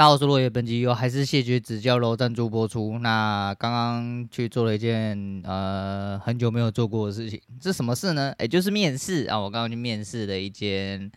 [0.00, 2.98] 大家好，我是落叶，本集由还是谢绝指教楼赞助播出。
[3.00, 8.32] 那刚刚去做了一件呃很久没有做过的事情，这什么事呢？
[8.38, 9.38] 哎，就是面试啊！
[9.38, 11.12] 我刚刚去面试的一间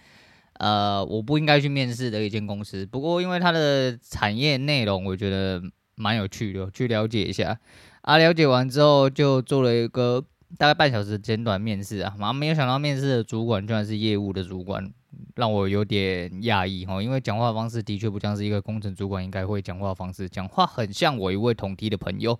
[0.59, 5.61] 呃我不应该去面试的一间公司，不过因为它的产业内容我觉得
[5.95, 7.57] 蛮有趣的，去了解一下
[8.01, 8.17] 啊。
[8.17, 10.21] 了解完之后就做了一个
[10.57, 14.91] 大概半小时简短面试啊，妈没有想到面试的主管居然是业务的主管。
[15.35, 22.39] 让我有点讶异哈，因为讲话方式的确不像是一个工程主管应该会讲话方式，讲话很像我一位同梯的朋友。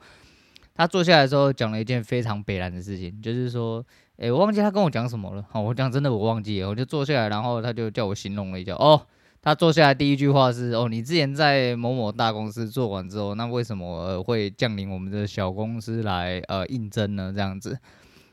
[0.76, 3.86] 他坐下来的时候讲了一件非常北烂的事情，就是说，
[4.18, 5.46] 哎，我忘记他跟我讲什么了。
[5.52, 8.74] 好，我讲真的我忘记了，我就坐下来，然后他就叫我形容了一下。
[8.74, 9.00] 哦，
[9.40, 17.32] 他坐下来第一句话是，哦，你之前在某某大公司做完之后，那为什么呃会降临我们的小公司来呃应征呢？
[17.32, 17.78] 这样子，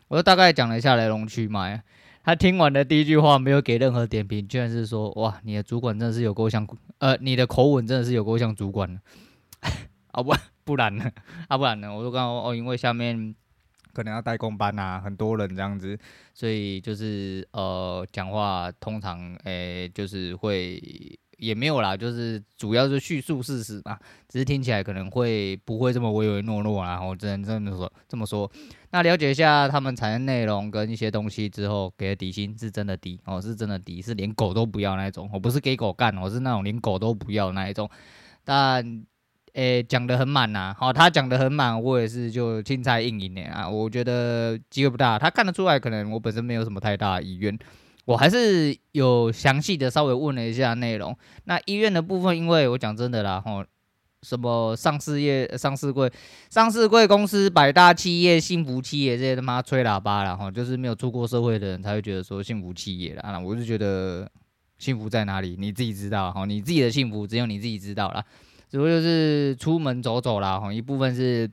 [0.08, 1.82] 我就大概讲了一下来龙去脉。
[2.22, 6.66] 他听完的第一句话没有给任何点评，居然是说：“哇，你的主管真的是有够像，
[6.98, 9.00] 呃，你的口吻真的是有够像主管的。
[10.12, 10.32] ”啊不，
[10.64, 11.10] 不然呢？
[11.48, 11.94] 啊不然呢？
[11.94, 13.34] 我就刚刚哦，因为下面
[13.92, 15.98] 可能要带工班啊，很多人这样子，
[16.34, 21.18] 所以就是呃，讲话通常诶、就是会。
[21.40, 27.02] 也没有啦，就是主要是叙述事实嘛，只是听起来可能会不会这么唯唯诺诺啊？
[27.02, 28.50] 我只能这么说，这么说。
[28.92, 35.28] 那了解一下他们产业内容跟一些东西之后，给的底薪是真的低哦，是真的低，是连狗都不要那一种。
[35.32, 37.88] 我不是给狗干，我是那种连狗都不要那一种。
[38.44, 39.04] 但
[39.54, 43.68] 诶，讲得很满呐，好，他讲得很满，我也是就青菜硬一点啊。
[43.68, 47.58] 我觉得机会不大，他看得出来，可能我本身没有什么太大的意愿。
[48.10, 51.16] 我还是有详细的稍微问了一下内容。
[51.44, 53.64] 那医院的部分，因为我讲真的啦，吼，
[54.22, 56.10] 什么上市业、上市柜、
[56.50, 63.38] 上市柜公司、百大企业、幸福企业这些他妈吹喇叭啦，吼，就是没有出过社会的人才会觉得说幸福企业啦。
[63.38, 64.28] 我就觉得
[64.78, 68.24] 幸福在哪里，你自己知道，吼，你自己的幸福只有你自己知道啦。
[68.68, 71.48] 只不过就是出门走走啦，吼，一部分是。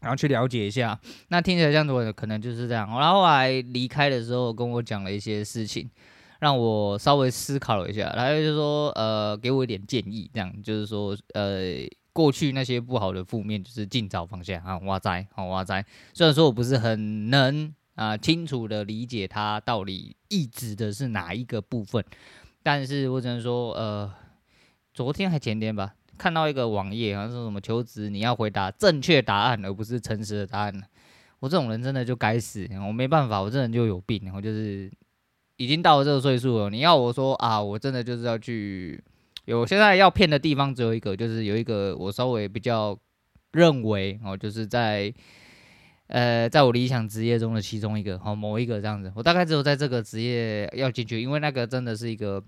[0.00, 2.88] 然后去了解一下，那听起来这样子可能就是这样。
[2.98, 5.90] 然后后来离开的时候跟我讲了一些事情，
[6.38, 8.12] 让我稍微思考了一下。
[8.16, 15.84] 然后就说，呃，给我一点建议，这样就是说，呃，过去那些不好的负面，就是尽早放下啊，哇塞，好哇塞。
[16.14, 22.04] 虽然说我不是很能啊、清楚的理解他到底意指的是哪一个部分，
[22.62, 24.14] 但是我只能说，呃，
[24.94, 25.94] 昨天还前天吧。
[26.18, 30.82] 看到一个网页，好像说什么求职，你要回答正确答案，而不是诚实的答案。
[31.38, 34.30] 我这种人真的就该死，我没办法，我这人就有病。
[34.34, 34.90] 我就是
[35.56, 39.02] 已经到了这个岁数了，你要我说啊，我真的就是要去。
[39.44, 42.98] 有现在要骗的地方只有一个，就是有一个我稍微比较
[43.52, 45.14] 认为哦，就是在
[46.08, 49.10] 呃，在我理想职业中的其中一个，好某一个这样子。
[49.14, 52.44] 我大概只有在这个职业要进去，因为那个真的是一个。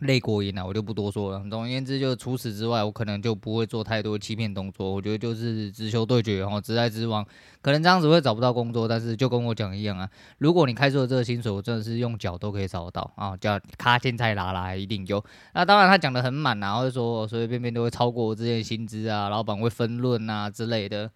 [0.00, 1.42] 累过瘾了，我就不多说了。
[1.50, 4.90] 总而言之，就除此之外，我可能就不会做太多欺骗动作。
[4.90, 7.24] 我觉得就是直球对决，然后直来直往。
[7.62, 10.08] 可能这样子会找不到工作，但是就跟我讲一样啊。
[10.38, 15.22] 如果你开出了这个薪水，我真的是用脚都可以找得到啊，叫卡天菜拉拉一定有。
[15.54, 21.10] 那当然他讲得很满，然后就说随随便便都会超过我之前薪资啊，老板会分论啊之类的。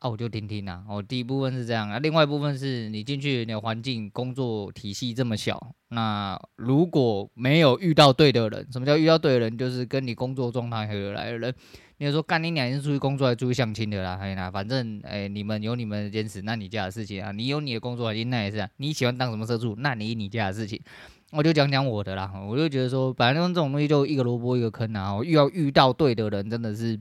[0.00, 0.82] 啊，我就听听啦。
[0.88, 9.58] 哦，第一部分是这样啊，另外一部分是你进去你的环境、工作体系这么小，那如果没有遇到对的人，什么叫遇到对的人？
[9.58, 11.54] 就是跟你工作状态合得来的人。
[11.98, 18.66] 你说干你两天出去工作还出去相亲的啦，哎呀，反正哎，你们有你们的坚持，那你家的事情啊，你有你的工作环境，那也是。
[18.78, 20.80] 你喜欢当什么社畜，那你你家的事情，
[21.30, 22.32] 我就讲讲我的啦。
[22.48, 25.20] 我就觉得说，反正这种东西就一个萝卜一个坑啊。
[25.22, 26.98] 遇到遇到对的人，真的是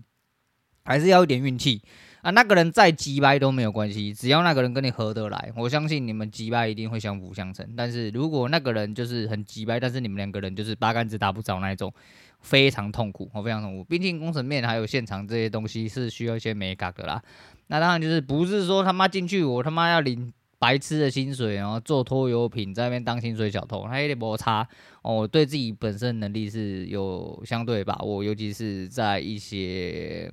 [0.84, 1.82] 还是要一点运气。
[2.22, 7.66] 啊，那个人再机掰都没有关系，只要那个人跟你合得来，我相信你们机掰一定会相辅相成。
[7.78, 11.94] 但是如果那个人就是很机掰，但是你们两个人就是八竿子打不着那一种，
[12.42, 13.84] 非常痛苦，我非常痛苦。
[13.86, 17.22] 毕竟工程面还有现场这些东西是需要一些美感的啦。
[17.68, 24.68] 那当然就是不是说他妈进去我他妈要领白痴的薪水，然后做拖油瓶在那边当薪水小偷，他有点摩擦
[25.04, 25.14] 哦。
[25.16, 30.30] 我对自己本身能力是有相对把握，尤其是在一些。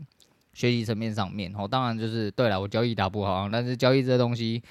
[0.57, 4.63] 学习层面上面，哦，当然就是对了，我交易打不好，但是交易这东西，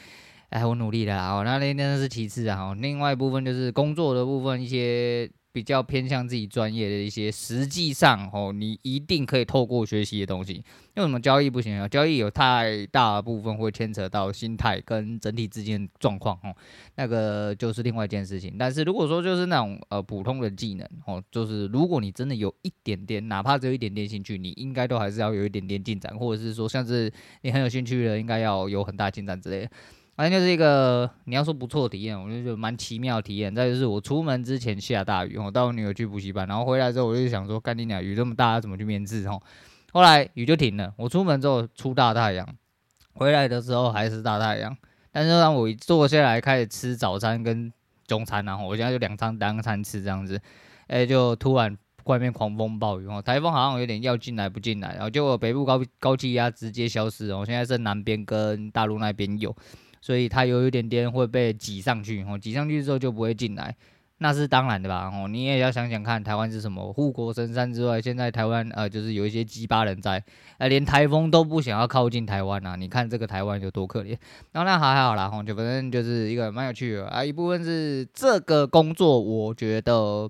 [0.49, 5.29] 哎，我努力了啊，那那那是其次啊，另外一部分就是工作的部分，一些。
[5.55, 10.61] 比较偏向自己专业的一些，实际上哦，你一定可以透过学习的东西。
[10.95, 11.87] 为什么交易不行啊？
[11.87, 16.53] 交易有太大部分会牵扯到心态跟整体之间状况哦，
[16.95, 18.57] 那个就是另外一件事情。
[18.59, 27.09] 但是如果说就是那种呃普通的技能哦，就是如果你真的有一点点，哪怕只有一点点兴趣，你应该都还是要有一点点进展，或者是说像是
[27.43, 29.71] 你很有兴趣的，应该要有很大进展之类的。
[30.15, 33.53] 反正就是一个你要说不错的体验，我就觉得蛮奇妙的体验。
[33.53, 39.27] 再就是我出门之前下大雨，我带我女儿去补习班，然后回来之后我就想说，干你娘，雨这么大，要怎么去面试？
[39.27, 39.43] 吼，
[39.91, 40.93] 后来雨就停了。
[40.97, 42.47] 我出门之后出大太阳，
[43.13, 44.75] 回来的时候还是大太阳。
[45.11, 47.71] 但是当我一坐下来开始吃早餐跟
[48.07, 50.39] 中餐，然后我现在就两餐单餐吃这样子，
[50.87, 59.53] 哎，就突然外面狂风暴雨哦，台风好像有点要进来不进来，然后结果北部高高气压直接消失哦，现在是南边跟大陆那边有。
[60.05, 63.75] 所以它有一点点会被挤上去，哦，挤上去之后就不会进来，
[64.19, 70.23] 那是当然的吧，哦，你也要想想看，台湾是什么护国神山之外，现在台湾呃就是有一些鸡巴人在，
[70.59, 74.15] 呃连台风都不想要靠近台湾啊，你看这个台湾有多可怜。
[74.51, 80.29] 然后那还好啦，吼，就反正就是一个蛮有趣的啊，一部分是这个工作我觉得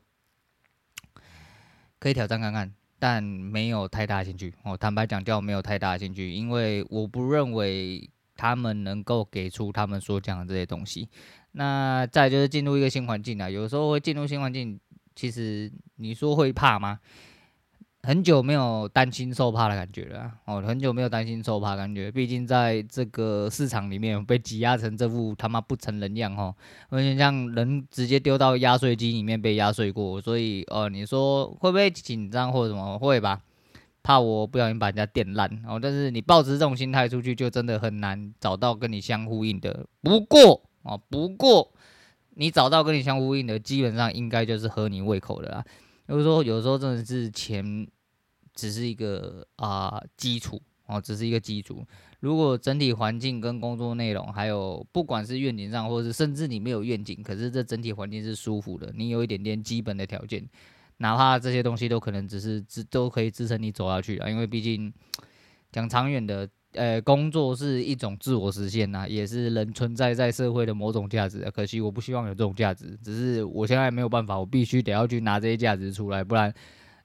[1.99, 8.09] 可以挑战看看，但没有太大兴趣，哦，坦白讲叫没有太大兴趣，因为我不认为。
[8.35, 11.09] 他们能够给出他们所讲的这些东西，
[11.53, 14.79] 那再就是进入一个新环境啊，有时候会进入新环境，
[15.15, 16.99] 其实你说会怕吗？
[18.03, 26.53] 很久没有担心受怕的感觉了哦，很久没有担心受怕的感觉，毕竟在这个市场里面被挤压成这副他妈不成人样哦，
[26.91, 32.99] 有点像人直接丢到压碎机里面被压碎过，所以呃，你说会不会紧张或者什么？
[32.99, 33.41] 会吧。
[34.05, 39.87] 怕我不小心把人家电烂哦，但是你抱持这种心态出去，就真的很难找到跟你相呼应的。
[40.03, 41.73] 不过哦，不过
[42.35, 45.65] 你找到跟你相呼应的，基本上应该就是合你胃口的啦。
[46.07, 47.87] 就是说，有时候真的是钱
[48.53, 51.83] 只是一个啊、基础哦，只是一个基础。
[52.19, 60.47] 如果整体环境跟工作内容，还有不管是愿景上，或者是甚至你没有愿景，可是这整体环境是舒服的，你有一点点基本的条件。
[60.97, 64.93] 哪怕这些东西都可能只是支都可以支撑你走下去啊，因为毕竟
[65.71, 71.39] 讲长远的，呃，工作是一种自我实现呐，也是人存在在社会的某种价值。
[71.51, 76.53] 可惜我不希望有这种价值，只是我现在没有办法，我必须得要去拿这些价值出来，不然，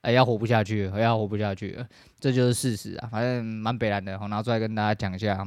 [0.03, 1.77] 哎，要活不下去，要活不下去，
[2.21, 3.09] 这就是事实啊。
[3.11, 5.45] 反正蛮北然的，我拿出来跟大家讲一下。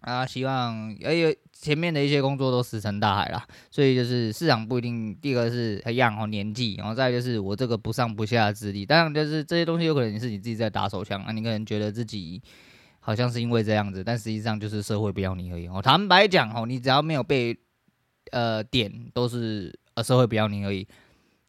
[0.00, 5.14] 啊，希望哎呦，前面的一些工作都石沉大海了，所以就是市场不一定。
[5.20, 8.86] 第一个是一样哦，年纪，然后再就是我这个不上不下的资历。
[8.86, 12.40] 当然，就是这些东西有可能是你自己在打手枪啊，你可能觉得自己
[13.00, 15.82] 好像是因为这样子，但实际上就是社会不要你而已哦。
[15.82, 17.58] 坦白讲哦，你只要没有被
[18.30, 20.86] 呃点，都是呃社会不要你而已。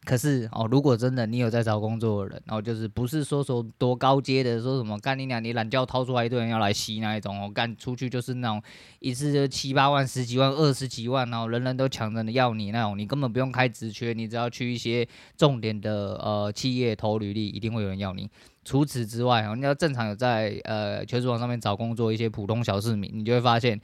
[0.06, 8.64] 可是哦，如果真的你有在找工作的人，然后就是不是说说多高阶的，说什么干你娘，你懒觉掏出来一堆人要来吸那一种哦，干出去就是那种
[9.00, 15.08] 一次就七八万、十几万、二十几万，然后人人都抢着要你那种，你根本不用开职缺，你只要去一些
[15.38, 18.30] 重点的呃企业投履历，一定会有人要你。
[18.64, 23.80] 除此之外哦，你要正常有在呃求职网上面找工作，一些普通小市民，你就会发现。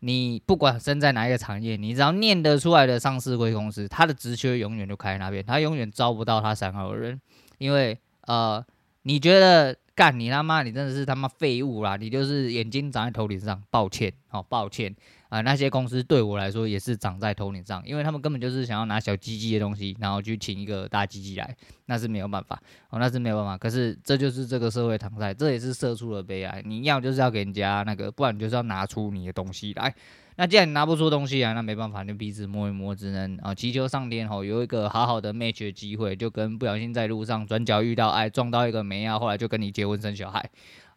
[0.00, 7.20] 你不管身在哪一个产业，你只要念得出来的上市贵公司，他的职缺永远就开在那边，他永远招不到他想要的人，
[7.58, 8.64] 因为呃，
[9.02, 14.94] 你觉得干你他妈，你真的是他妈废物啦，你就是眼睛长在头顶上，抱歉，哦抱歉。
[15.28, 21.54] 啊、那些公司对我来说也是长在头顶上，因为他们根本就是想要拿小鸡鸡的东西，然后去请一个大鸡鸡来，
[21.84, 22.58] 那是没有办法，
[22.88, 23.58] 哦，那是没有办法。
[23.58, 26.62] 可是这就是这个社会常态，这也是社畜的悲哀。
[26.64, 29.94] 你要就是要给人家那个，不然你就是要拿出你的东西来。
[30.36, 40.48] 那既然你拿不出东西来，那没办法，就鼻子摸一摸，只能啊祈求上天吼有一个好好的 match 的机会，就跟不小心在路上转角遇到爱，撞到一个妹啊，后来就跟你结婚生小孩，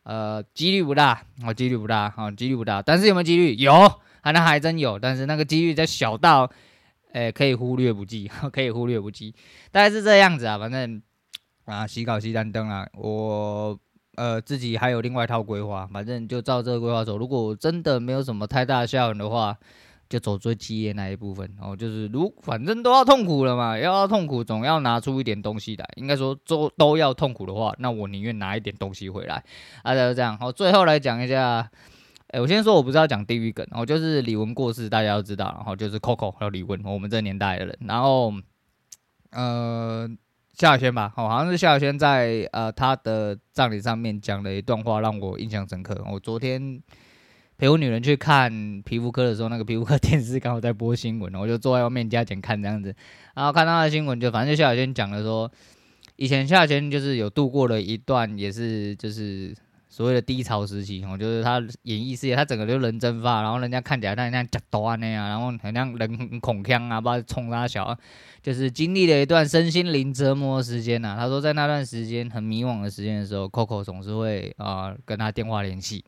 [0.03, 3.56] 呃，几率不大，哦，几率不大，哦，几率不大，但是有没有几率？
[3.56, 3.91] 有。
[4.22, 6.50] 啊那还真有，但是那个几率在小到，
[7.13, 9.34] 诶、可以忽略不计， 可以忽略不计，
[9.72, 10.58] 大概是这样子啊。
[10.58, 11.01] 反正
[11.66, 13.78] 啊，洗稿洗单灯啊，我
[14.16, 17.18] 呃自己还有另外一套规划，反正就照这个规划走。
[17.18, 19.58] 如果真的没有什么太大的效应的话，
[20.08, 21.50] 就走最激烈那一部分。
[21.58, 25.90] 然后就是如反正都要痛苦了嘛，要痛苦，总要拿出一点东西来。
[25.96, 29.44] 应该说都都要痛苦的话，那我宁愿拿一点东西回来。
[29.84, 30.38] 啊，就是这样。
[30.38, 31.70] 好，最后来讲一下。
[32.32, 38.34] 哎、我先说，我不是要讲地狱梗，然后就是李玟过世，大家都知道，然后就是 Coco 还有李玟，我们这年代的人，然后
[39.32, 40.10] 呃，
[40.54, 46.02] 萧亚轩吧，好像是萧亚轩在呃他的葬礼上面讲了一段话，让我印象深刻。
[46.10, 46.82] 我昨天
[47.58, 52.96] 陪我女人去看皮肤科的时候，那个皮肤科电视刚好在播新闻，我就坐在外面加减看这样子，
[53.36, 55.52] 然后看到他的新闻，就反正就萧亚轩讲了说，
[56.16, 59.54] 以前萧亚轩就是有度过了一段，也是就是。
[59.91, 67.95] 所谓的低潮时期，哦，就是他演艺事业，他整个就人蒸发，然后人家看起来他像假多啊那样，然后很像人很恐慌啊，不知道冲啥小，
[68.41, 71.17] 就是经历了一段身心灵折磨的时间呐。
[71.19, 76.05] 他说在那段时间很迷惘的时间的时候，Coco 总是会啊、呃、跟他电话联系，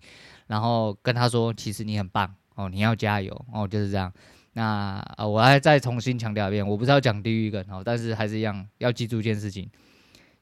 [0.47, 4.09] 然后跟他说，其实你很棒哦，你要加油哦，就是这样。
[4.53, 9.69] 那呃，我还再重新强调一遍，我不是要讲地狱梗哦，但是还是一样要记住一件事情，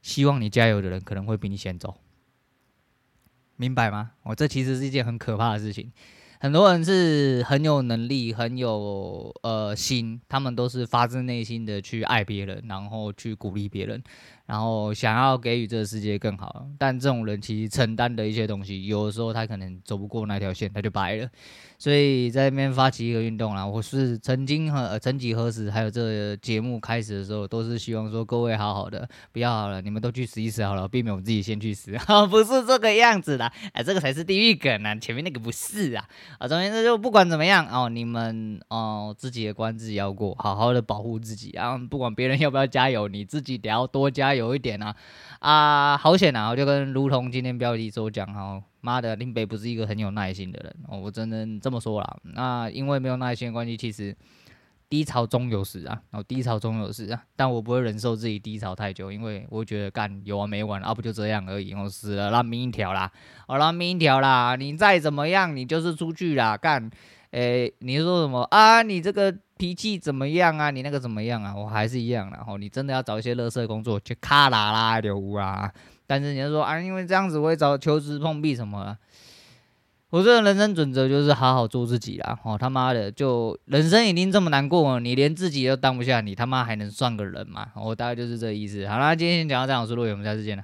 [0.04, 1.96] 希望你加油的人可能会比你先走，
[3.62, 4.14] 明白吗？
[4.24, 5.92] 哦，这其实是一件很可怕的事情。
[6.42, 14.02] 很多人是很有能力、很有呃心，他们都是发自内心的去爱别人，然后去鼓励别人。
[14.48, 21.30] 然后想要给予这个世界更好，但这种人其实承担的一些东西，有的时候他可能走不过那条线，他就掰了。
[21.78, 31.94] 所以在那边发起一个运动啦，我是曾经和呃曾几何时，还有这个节目开始的时候，都是希望说各位好好的，不要好了，你们都去死一死好了，避免我自己先去死。
[32.30, 36.06] 不是这个样子的，哎，这个才是地狱梗啊，前面那个不是啊。
[36.38, 44.52] 啊，总之就不管怎么样哦，你们哦自己的关自己要过，好好的保护自己啊，不管别人要不要加油，你自己得要多加油。
[44.52, 44.96] 一点啊
[45.40, 46.50] 啊，好险啊！
[46.50, 52.18] 我就跟如同今天标题所讲哦，妈的，林北不是一个很有耐心的人哦，我真的这么说啦。
[52.24, 54.14] 那因为没有耐心的关系，其实
[54.92, 63.10] 低潮终有时啊，然后低潮终有时啊，但我不会忍受自己低潮太久，因为我觉得干有完没完啊，不就这样而已，我死了那命一条啦，
[63.48, 66.92] 好烂命一条啦，你再怎么样，你就是出去啦，干。
[67.32, 68.82] 诶、欸，你说什么啊？
[68.82, 70.70] 你这个脾气怎么样啊？
[70.70, 71.56] 你那个怎么样啊？
[71.56, 75.72] 我还是一样，然后你真的要找一些乐色工作，去卡拉啦流啊！
[76.06, 78.98] 但是你要说啊，因为这样子我会找求职碰壁什么。
[80.12, 82.38] 我这人生准则就是好好做自己啦。
[82.44, 87.68] 哦，他妈的，就人生已经这么难过了，你连自己都当不下，你他妈还能算个人吗？
[87.78, 88.86] 我大概就是这意思。
[88.90, 90.64] 好啦，今天先讲到这样，我是陆远，我们下次见了。